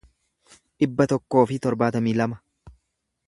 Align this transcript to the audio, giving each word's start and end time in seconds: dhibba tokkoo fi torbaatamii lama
dhibba 0.83 1.07
tokkoo 1.11 1.43
fi 1.51 1.59
torbaatamii 1.67 2.17
lama 2.23 2.41